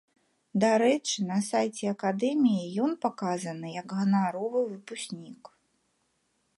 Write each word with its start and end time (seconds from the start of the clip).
Дарэчы, 0.61 1.25
на 1.31 1.37
сайце 1.49 1.85
акадэміі 1.95 2.65
ён 2.87 2.91
паказаны 3.05 3.67
як 3.81 3.87
ганаровы 4.01 4.59
выпускнік. 4.73 5.43